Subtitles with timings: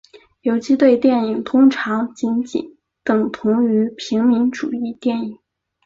[0.41, 5.37] 游击队电影通常仅仅等同于平民主义电影。